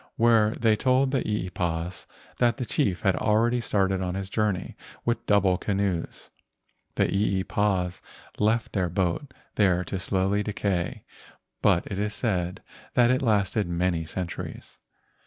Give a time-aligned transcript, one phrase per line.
[0.15, 2.07] When they told the eepas
[2.39, 6.31] that the chief had already started on his journey with double canoes,
[6.95, 8.01] the eepas
[8.39, 11.03] left their boat there to slowly decay,
[11.61, 12.63] but it is said
[12.95, 14.77] that it lasted many cent¬ uries.